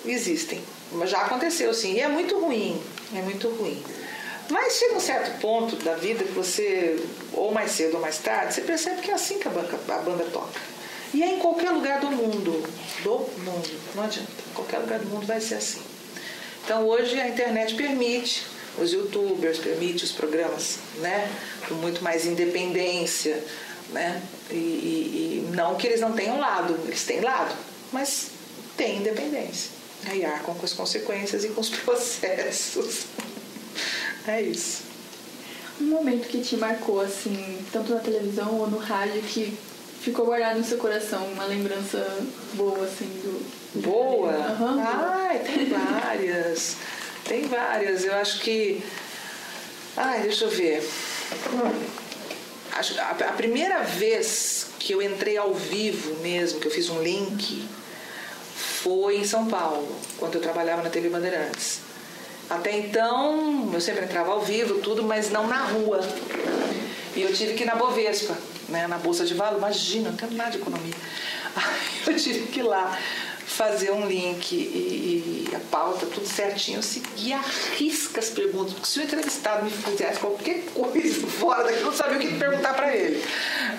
existem. 0.06 0.62
Mas 0.92 1.12
já 1.12 1.22
aconteceu 1.22 1.72
sim, 1.74 1.94
e 1.94 2.00
é 2.00 2.08
muito 2.08 2.40
ruim, 2.40 2.82
é 3.16 3.22
muito 3.22 3.48
ruim. 3.50 3.82
Mas 4.50 4.74
chega 4.74 4.96
um 4.96 5.00
certo 5.00 5.40
ponto 5.40 5.76
da 5.78 5.96
vida 5.96 6.24
que 6.24 6.32
você, 6.32 7.00
ou 7.34 7.52
mais 7.52 7.72
cedo 7.72 7.96
ou 7.96 8.02
mais 8.02 8.20
tarde, 8.20 8.54
você 8.54 8.62
percebe 8.62 9.02
que 9.02 9.10
é 9.10 9.14
assim 9.14 9.40
que 9.40 9.48
a 9.48 9.52
banda, 9.52 9.80
a 9.88 9.98
banda 9.98 10.24
toca. 10.32 10.60
E 11.14 11.24
é 11.24 11.34
em 11.34 11.40
qualquer 11.40 11.72
lugar 11.72 12.00
do 12.00 12.12
mundo. 12.12 12.64
Do 13.04 13.18
mundo. 13.42 13.82
Não 13.96 14.04
adianta. 14.04 14.30
Qualquer 14.54 14.80
lugar 14.80 15.00
do 15.00 15.08
mundo 15.08 15.26
vai 15.26 15.40
ser 15.40 15.56
assim. 15.56 15.82
Então 16.64 16.86
hoje 16.88 17.20
a 17.20 17.28
internet 17.28 17.76
permite, 17.76 18.46
os 18.78 18.92
youtubers, 18.92 19.58
permite 19.60 20.04
os 20.04 20.12
programas 20.12 20.80
né, 20.98 21.32
com 21.68 21.76
muito 21.76 22.04
mais 22.04 22.26
independência. 22.26 23.42
Né? 23.90 24.22
E, 24.52 24.56
e, 24.56 25.48
e 25.48 25.56
não 25.56 25.76
que 25.76 25.88
eles 25.88 26.02
não 26.02 26.12
tenham 26.12 26.40
lado, 26.40 26.78
eles 26.86 27.04
têm 27.04 27.22
lado, 27.22 27.56
mas 27.92 28.28
têm 28.76 28.98
independência. 28.98 29.72
Aí 30.08 30.26
arcam 30.26 30.54
com 30.54 30.66
as 30.66 30.74
consequências 30.74 31.44
e 31.46 31.50
com 31.50 31.62
os 31.62 31.70
processos. 31.82 33.06
É 34.28 34.42
isso. 34.42 34.84
Um 35.80 35.86
momento 35.86 36.28
que 36.28 36.42
te 36.42 36.56
marcou, 36.58 37.02
assim, 37.02 37.60
tanto 37.72 37.94
na 37.94 38.00
televisão 38.00 38.60
ou 38.60 38.68
no 38.68 38.78
rádio, 38.78 39.22
que 39.24 39.58
ficou 40.02 40.26
guardado 40.26 40.58
no 40.58 40.64
seu 40.64 40.78
coração, 40.78 41.26
uma 41.34 41.46
lembrança 41.46 42.00
boa, 42.54 42.86
assim, 42.86 43.06
do, 43.24 43.66
Boa? 43.82 44.32
Uhum. 44.32 44.80
Ai, 44.80 45.40
tem 45.40 45.66
várias. 45.66 46.76
Tem 47.26 47.48
várias. 47.48 48.06
Eu 48.06 48.16
acho 48.16 48.40
que. 48.40 48.82
Ai, 49.98 50.22
deixa 50.22 50.46
eu 50.46 50.50
ver. 50.50 50.88
A 52.72 53.34
primeira 53.34 53.84
vez 53.84 54.68
que 54.80 54.94
eu 54.94 55.02
entrei 55.02 55.38
ao 55.38 55.54
vivo 55.54 56.16
mesmo, 56.22 56.60
que 56.60 56.68
eu 56.68 56.72
fiz 56.72 56.90
um 56.90 57.02
link, 57.02 57.68
foi 58.56 59.18
em 59.18 59.26
São 59.26 59.48
Paulo, 59.48 59.88
quando 60.18 60.36
eu 60.36 60.42
trabalhava 60.42 60.82
na 60.82 60.90
TV 60.90 61.10
Bandeirantes. 61.10 61.80
Até 62.50 62.78
então, 62.78 63.70
eu 63.74 63.82
sempre 63.82 64.06
entrava 64.06 64.32
ao 64.32 64.42
vivo, 64.42 64.80
tudo, 64.80 65.04
mas 65.04 65.32
não 65.32 65.48
na 65.48 65.64
rua. 65.64 66.00
E 67.16 67.22
eu 67.22 67.34
tive 67.34 67.54
que 67.54 67.64
ir 67.64 67.66
na 67.66 67.76
Bovespa, 67.76 68.38
né, 68.70 68.88
na 68.88 68.98
Bolsa 68.98 69.26
de 69.26 69.34
Valores. 69.34 69.58
Imagina, 69.58 70.10
não 70.10 70.18
tenho 70.18 70.34
nada 70.34 70.52
de 70.52 70.58
economia. 70.58 70.94
Eu 72.06 72.16
tive 72.18 72.48
que 72.48 72.60
ir 72.60 72.64
lá 72.64 72.96
fazer 73.56 73.92
um 73.92 74.06
link 74.06 74.54
e, 74.54 75.48
e, 75.50 75.56
a 75.56 75.60
pauta, 75.72 76.06
tudo 76.06 76.28
certinho. 76.28 76.80
Eu 76.80 77.34
a 77.34 77.42
risca 77.78 78.20
as 78.20 78.30
perguntas, 78.30 78.74
porque 78.74 78.88
se 78.88 79.00
o 79.00 79.04
entrevistado 79.04 79.64
me 79.64 79.72
fizesse 79.72 80.20
qualquer 80.20 80.66
coisa 80.74 81.26
fora 81.40 81.64
daqui, 81.64 81.80
eu 81.80 81.86
não 81.86 81.94
sabia 81.94 82.18
o 82.18 82.20
que 82.20 82.38
perguntar 82.38 82.74
para 82.74 82.94
ele. 82.94 83.24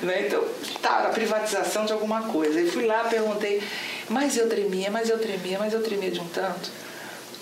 Né? 0.02 0.26
Então, 0.26 0.42
tá, 0.80 1.06
a 1.06 1.10
privatização 1.10 1.84
de 1.84 1.92
alguma 1.92 2.22
coisa. 2.22 2.58
Eu 2.58 2.72
fui 2.72 2.86
lá, 2.86 3.04
perguntei, 3.04 3.62
mas 4.08 4.36
eu 4.36 4.48
tremia, 4.48 4.90
mas 4.90 5.10
eu 5.10 5.18
tremia, 5.18 5.58
mas 5.58 5.72
eu 5.74 5.82
tremia 5.82 6.10
de 6.10 6.20
um 6.20 6.28
tanto. 6.28 6.70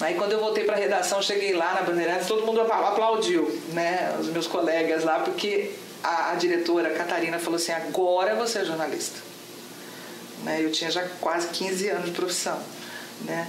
Aí 0.00 0.14
quando 0.14 0.32
eu 0.32 0.40
voltei 0.40 0.64
para 0.64 0.74
a 0.74 0.78
redação, 0.78 1.22
cheguei 1.22 1.52
lá 1.52 1.74
na 1.74 1.82
Bandeirantes, 1.82 2.26
todo 2.26 2.44
mundo 2.44 2.60
aplaudiu, 2.60 3.48
né, 3.72 4.16
os 4.18 4.26
meus 4.28 4.46
colegas 4.46 5.04
lá, 5.04 5.20
porque 5.20 5.70
a, 6.02 6.32
a 6.32 6.34
diretora 6.34 6.90
Catarina 6.90 7.38
falou 7.38 7.56
assim: 7.56 7.72
agora 7.72 8.34
você 8.34 8.58
é 8.60 8.64
jornalista. 8.64 9.20
Né? 10.42 10.62
Eu 10.62 10.70
tinha 10.70 10.90
já 10.90 11.06
quase 11.20 11.48
15 11.48 11.88
anos 11.88 12.04
de 12.06 12.10
profissão. 12.10 12.58
Né? 13.22 13.48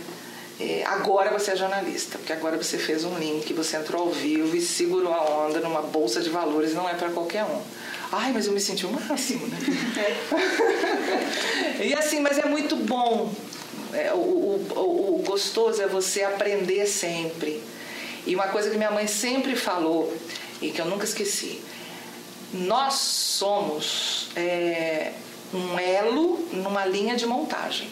E 0.57 0.83
agora 0.83 1.37
você 1.37 1.51
é 1.51 1.55
jornalista, 1.57 2.17
porque 2.17 2.31
agora 2.31 2.55
você 2.55 2.77
fez 2.77 3.03
um 3.03 3.17
link, 3.17 3.51
você 3.53 3.75
entrou 3.75 4.03
ao 4.03 4.09
vivo 4.09 4.55
e 4.55 4.61
segurou 4.61 5.13
a 5.13 5.47
onda 5.47 5.59
numa 5.59 5.81
bolsa 5.81 6.21
de 6.21 6.29
valores, 6.29 6.73
não 6.73 6.87
é 6.87 6.93
para 6.93 7.09
qualquer 7.09 7.43
um. 7.43 7.61
Ai, 8.11 8.31
mas 8.31 8.47
eu 8.47 8.53
me 8.53 8.61
senti 8.61 8.85
o 8.85 8.91
máximo, 8.91 9.45
né? 9.47 9.57
É. 9.97 11.83
e 11.83 11.93
assim, 11.93 12.21
mas 12.21 12.37
é 12.37 12.45
muito 12.45 12.77
bom. 12.77 13.33
É, 13.93 14.13
o, 14.13 14.17
o, 14.17 15.19
o 15.19 15.23
gostoso 15.25 15.81
é 15.81 15.87
você 15.87 16.23
aprender 16.23 16.85
sempre. 16.87 17.61
E 18.25 18.35
uma 18.35 18.47
coisa 18.47 18.69
que 18.69 18.77
minha 18.77 18.91
mãe 18.91 19.07
sempre 19.07 19.55
falou 19.55 20.13
e 20.61 20.71
que 20.71 20.81
eu 20.81 20.85
nunca 20.85 21.05
esqueci: 21.05 21.61
nós 22.53 22.93
somos 22.93 24.29
é, 24.35 25.11
um 25.53 25.77
elo 25.79 26.47
numa 26.51 26.85
linha 26.85 27.15
de 27.15 27.25
montagem. 27.25 27.89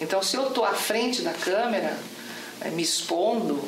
Então, 0.00 0.22
se 0.22 0.36
eu 0.36 0.48
estou 0.48 0.64
à 0.64 0.74
frente 0.74 1.22
da 1.22 1.32
câmera, 1.32 1.96
né, 2.60 2.70
me 2.70 2.82
expondo, 2.82 3.62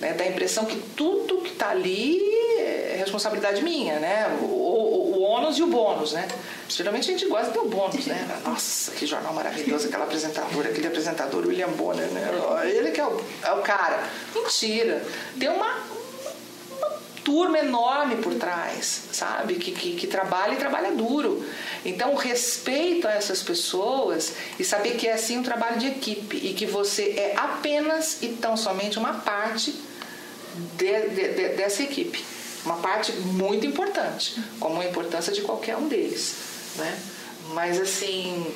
né, 0.00 0.14
dá 0.14 0.24
a 0.24 0.28
impressão 0.28 0.64
que 0.64 0.76
tudo 0.96 1.38
que 1.38 1.52
está 1.52 1.70
ali 1.70 2.18
é 2.58 2.96
responsabilidade 2.98 3.62
minha, 3.62 3.98
né? 3.98 4.38
O, 4.40 4.44
o, 4.44 4.93
o, 4.93 4.93
ônus 5.34 5.58
e 5.58 5.62
o 5.62 5.66
bônus, 5.66 6.12
né? 6.12 6.28
Geralmente 6.68 7.10
a 7.10 7.12
gente 7.12 7.26
gosta 7.26 7.50
do 7.52 7.68
bônus, 7.68 8.06
né? 8.06 8.40
Nossa, 8.44 8.92
que 8.92 9.06
jornal 9.06 9.32
maravilhoso, 9.32 9.88
aquela 9.88 10.04
apresentadora, 10.04 10.70
aquele 10.70 10.86
apresentador, 10.86 11.46
William 11.46 11.68
Bonner, 11.68 12.06
né? 12.08 12.30
Ele 12.64 12.90
que 12.90 13.00
é 13.00 13.06
o, 13.06 13.20
é 13.42 13.52
o 13.52 13.62
cara. 13.62 14.02
Mentira. 14.34 15.04
Tem 15.38 15.48
uma, 15.48 15.82
turma 17.24 17.58
enorme 17.58 18.16
por 18.16 18.34
trás, 18.34 19.04
sabe? 19.10 19.54
Que, 19.54 19.72
que, 19.72 19.96
que 19.96 20.06
trabalha 20.06 20.52
e 20.52 20.56
trabalha 20.56 20.92
duro. 20.92 21.44
Então, 21.84 22.14
respeito 22.14 23.08
a 23.08 23.12
essas 23.12 23.42
pessoas 23.42 24.34
e 24.58 24.64
saber 24.64 24.96
que 24.96 25.08
é 25.08 25.14
assim 25.14 25.38
um 25.38 25.42
trabalho 25.42 25.78
de 25.78 25.88
equipe 25.88 26.36
e 26.36 26.52
que 26.52 26.66
você 26.66 27.14
é 27.16 27.34
apenas 27.36 28.22
e 28.22 28.28
tão 28.28 28.56
somente 28.56 28.98
uma 28.98 29.14
parte 29.14 29.74
de, 30.76 31.08
de, 31.08 31.28
de, 31.28 31.48
dessa 31.56 31.82
equipe. 31.82 32.22
Uma 32.64 32.76
parte 32.76 33.12
muito 33.12 33.66
importante, 33.66 34.42
como 34.58 34.80
a 34.80 34.86
importância 34.86 35.32
de 35.32 35.42
qualquer 35.42 35.76
um 35.76 35.88
deles. 35.88 36.34
Né? 36.76 36.98
Mas 37.52 37.80
assim, 37.80 38.52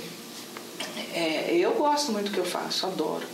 é, 1.14 1.54
eu 1.54 1.72
gosto 1.72 2.12
muito 2.12 2.26
do 2.26 2.32
que 2.32 2.38
eu 2.38 2.44
faço, 2.44 2.86
adoro. 2.86 3.26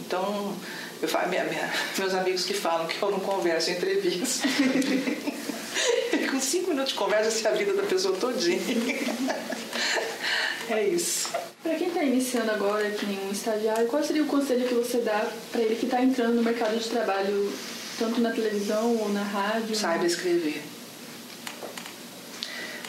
Então, 0.00 0.54
eu 1.00 1.08
falo, 1.08 1.28
minha, 1.28 1.44
minha, 1.44 1.72
meus 1.98 2.14
amigos 2.14 2.44
que 2.44 2.54
falam 2.54 2.86
que 2.86 3.00
eu 3.00 3.10
não 3.10 3.20
converso 3.20 3.70
em 3.70 3.74
entrevista. 3.74 4.48
Com 6.30 6.40
cinco 6.40 6.70
minutos 6.70 6.92
de 6.92 6.98
conversa, 6.98 7.30
se 7.30 7.46
a 7.46 7.52
vida 7.52 7.74
da 7.74 7.82
pessoa 7.82 8.16
todinha. 8.16 8.58
é 10.70 10.86
isso. 10.86 11.28
Para 11.62 11.74
quem 11.74 11.88
está 11.88 12.02
iniciando 12.02 12.50
agora, 12.50 12.90
que 12.90 13.06
um 13.06 13.30
estagiário, 13.30 13.86
qual 13.86 14.02
seria 14.02 14.22
o 14.22 14.26
conselho 14.26 14.66
que 14.66 14.74
você 14.74 14.98
dá 14.98 15.28
para 15.50 15.60
ele 15.60 15.76
que 15.76 15.84
está 15.84 16.02
entrando 16.02 16.34
no 16.34 16.42
mercado 16.42 16.78
de 16.78 16.88
trabalho, 16.88 17.52
tanto 18.02 18.20
na 18.20 18.32
televisão 18.32 18.96
ou 18.96 19.08
na 19.10 19.22
rádio? 19.22 19.76
Saiba 19.76 20.04
escrever. 20.04 20.60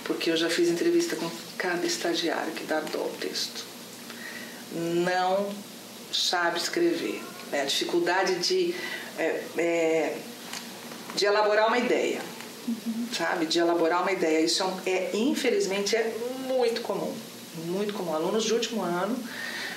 Porque 0.05 0.32
eu 0.32 0.38
já 0.38 0.50
fiz 0.50 0.70
entrevista 0.70 1.15
com 1.15 1.29
cada 1.58 1.86
estagiário 1.86 2.51
que 2.53 2.63
dá 2.63 2.79
dó 2.79 3.00
o 3.00 3.17
texto. 3.20 3.63
Não 4.72 5.53
sabe 6.12 6.58
escrever. 6.58 7.22
Né? 7.51 7.62
A 7.62 7.65
dificuldade 7.65 8.36
de, 8.39 8.74
é, 9.20 9.43
é, 9.58 10.17
de 11.15 11.25
elaborar 11.25 11.67
uma 11.67 11.77
ideia. 11.77 12.20
Uhum. 12.67 13.08
Sabe? 13.15 13.46
De 13.46 13.60
elaborar 13.60 14.01
uma 14.01 14.12
ideia. 14.12 14.43
Isso 14.43 14.63
é, 14.86 14.89
é, 14.89 15.12
infelizmente, 15.13 15.96
é 15.96 16.12
muito 16.48 16.82
comum 16.82 17.15
muito 17.67 17.93
comum. 17.93 18.13
Alunos 18.13 18.43
de 18.46 18.53
último 18.53 18.82
ano, 18.82 19.15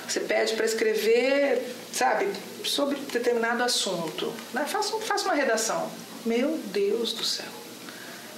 você 0.07 0.19
pede 0.21 0.53
para 0.53 0.65
escrever, 0.65 1.61
sabe, 1.97 2.27
sobre 2.63 2.97
determinado 2.97 3.63
assunto. 3.63 4.33
Né? 4.53 4.65
Faça, 4.65 4.97
faça 4.99 5.25
uma 5.25 5.33
redação. 5.33 5.91
Meu 6.25 6.57
Deus 6.65 7.13
do 7.13 7.23
céu. 7.23 7.45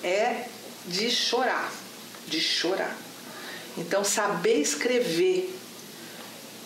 É 0.03 0.45
de 0.85 1.09
chorar, 1.09 1.71
de 2.27 2.39
chorar. 2.39 2.95
Então, 3.77 4.03
saber 4.03 4.61
escrever 4.61 5.53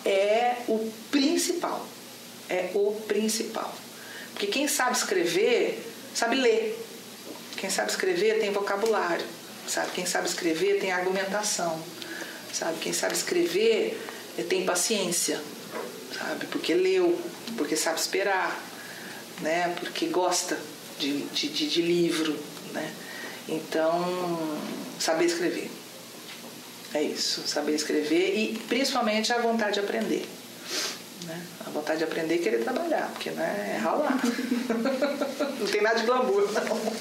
é 0.04 0.56
o 0.68 0.92
principal. 1.10 1.84
É 2.48 2.70
o 2.74 2.92
principal. 3.08 3.74
Porque 4.32 4.46
quem 4.46 4.68
sabe 4.68 4.96
escrever, 4.96 5.82
sabe 6.14 6.36
ler. 6.36 6.78
Quem 7.56 7.70
sabe 7.70 7.90
escrever 7.90 8.38
tem 8.40 8.52
vocabulário. 8.52 9.24
Sabe? 9.66 9.90
Quem 9.92 10.06
sabe 10.06 10.28
escrever 10.28 10.78
tem 10.78 10.92
argumentação 10.92 11.82
sabe? 12.54 12.78
Quem 12.78 12.92
sabe 12.92 13.14
escrever 13.14 14.00
eh, 14.38 14.42
tem 14.42 14.64
paciência, 14.64 15.40
sabe? 16.18 16.46
Porque 16.46 16.74
leu, 16.74 17.18
porque 17.56 17.76
sabe 17.76 17.98
esperar, 17.98 18.60
né? 19.40 19.74
Porque 19.80 20.06
gosta 20.06 20.58
de, 20.98 21.22
de, 21.22 21.48
de, 21.48 21.68
de 21.68 21.82
livro, 21.82 22.38
né? 22.72 22.92
Então, 23.48 24.58
saber 24.98 25.26
escrever. 25.26 25.70
É 26.94 27.02
isso, 27.02 27.46
saber 27.46 27.74
escrever 27.74 28.38
e 28.38 28.58
principalmente 28.68 29.32
a 29.32 29.38
vontade 29.38 29.74
de 29.74 29.80
aprender. 29.80 30.24
Né? 31.24 31.42
A 31.66 31.70
vontade 31.70 31.98
de 31.98 32.04
aprender 32.04 32.36
e 32.36 32.38
querer 32.38 32.62
trabalhar, 32.62 33.10
porque 33.12 33.30
né, 33.30 33.74
é 33.74 33.78
ralar. 33.78 34.20
não 35.58 35.66
tem 35.66 35.82
nada 35.82 35.98
de 35.98 36.06
glamour, 36.06 36.48
não. 36.52 36.92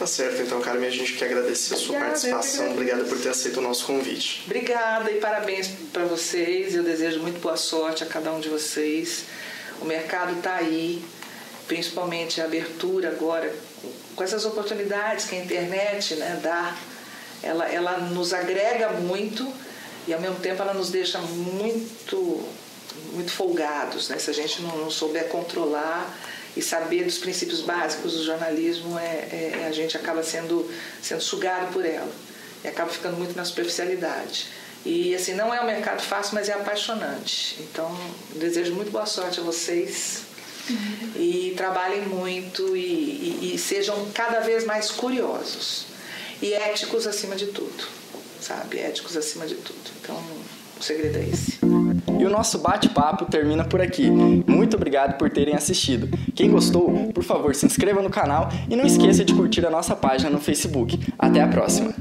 Tá 0.00 0.06
certo, 0.06 0.40
então, 0.40 0.62
Carmen, 0.62 0.88
a 0.88 0.90
gente 0.90 1.12
quer 1.12 1.26
agradecer 1.26 1.74
a 1.74 1.76
sua 1.76 1.88
Obrigada, 1.88 2.06
participação. 2.06 2.70
Obrigada 2.70 3.04
por 3.04 3.20
ter 3.20 3.28
aceito 3.28 3.58
o 3.58 3.62
nosso 3.62 3.84
convite. 3.84 4.44
Obrigada 4.46 5.10
e 5.10 5.20
parabéns 5.20 5.68
para 5.92 6.06
vocês. 6.06 6.74
Eu 6.74 6.82
desejo 6.82 7.20
muito 7.20 7.38
boa 7.38 7.58
sorte 7.58 8.02
a 8.02 8.06
cada 8.06 8.32
um 8.32 8.40
de 8.40 8.48
vocês. 8.48 9.24
O 9.78 9.84
mercado 9.84 10.38
está 10.38 10.54
aí, 10.54 11.04
principalmente 11.68 12.40
a 12.40 12.46
abertura 12.46 13.10
agora, 13.10 13.54
com 14.16 14.24
essas 14.24 14.46
oportunidades 14.46 15.26
que 15.26 15.36
a 15.36 15.38
internet 15.44 16.14
né, 16.14 16.40
dá. 16.42 16.74
Ela, 17.42 17.68
ela 17.68 17.98
nos 17.98 18.32
agrega 18.32 18.88
muito 18.92 19.52
e 20.08 20.14
ao 20.14 20.20
mesmo 20.22 20.36
tempo 20.36 20.62
ela 20.62 20.72
nos 20.72 20.88
deixa 20.88 21.18
muito 21.18 22.42
muito 23.12 23.32
folgados, 23.32 24.08
né? 24.08 24.18
Se 24.18 24.30
a 24.30 24.34
gente 24.34 24.62
não, 24.62 24.78
não 24.78 24.90
souber 24.90 25.28
controlar 25.28 26.18
e 26.56 26.62
saber 26.62 27.04
dos 27.04 27.18
princípios 27.18 27.60
básicos 27.60 28.14
do 28.14 28.24
jornalismo, 28.24 28.98
é, 28.98 29.02
é, 29.02 29.66
a 29.68 29.72
gente 29.72 29.96
acaba 29.96 30.22
sendo, 30.22 30.68
sendo 31.00 31.20
sugado 31.20 31.72
por 31.72 31.84
ela 31.84 32.10
e 32.64 32.68
acaba 32.68 32.90
ficando 32.90 33.16
muito 33.16 33.36
na 33.36 33.44
superficialidade. 33.44 34.48
E 34.84 35.14
assim, 35.14 35.34
não 35.34 35.52
é 35.52 35.60
um 35.60 35.66
mercado 35.66 36.00
fácil, 36.02 36.34
mas 36.34 36.48
é 36.48 36.52
apaixonante. 36.52 37.56
Então, 37.60 37.94
desejo 38.36 38.74
muito 38.74 38.90
boa 38.90 39.06
sorte 39.06 39.40
a 39.40 39.42
vocês 39.42 40.22
e 41.16 41.54
trabalhem 41.56 42.02
muito 42.02 42.76
e, 42.76 42.80
e, 42.80 43.54
e 43.54 43.58
sejam 43.58 44.10
cada 44.12 44.40
vez 44.40 44.64
mais 44.64 44.90
curiosos 44.90 45.86
e 46.40 46.54
éticos 46.54 47.06
acima 47.06 47.36
de 47.36 47.46
tudo, 47.46 47.86
sabe? 48.40 48.78
Éticos 48.78 49.16
acima 49.16 49.46
de 49.46 49.56
tudo. 49.56 49.90
Então, 50.00 50.16
o 50.78 50.82
segredo 50.82 51.18
é 51.18 51.28
esse. 51.28 51.59
E 52.20 52.24
o 52.26 52.28
nosso 52.28 52.58
bate-papo 52.58 53.24
termina 53.24 53.64
por 53.64 53.80
aqui. 53.80 54.10
Muito 54.10 54.76
obrigado 54.76 55.16
por 55.16 55.30
terem 55.30 55.54
assistido. 55.54 56.06
Quem 56.34 56.50
gostou, 56.50 57.10
por 57.14 57.24
favor, 57.24 57.54
se 57.54 57.64
inscreva 57.64 58.02
no 58.02 58.10
canal 58.10 58.50
e 58.68 58.76
não 58.76 58.84
esqueça 58.84 59.24
de 59.24 59.32
curtir 59.32 59.64
a 59.64 59.70
nossa 59.70 59.96
página 59.96 60.28
no 60.28 60.38
Facebook. 60.38 61.00
Até 61.18 61.40
a 61.40 61.48
próxima! 61.48 61.94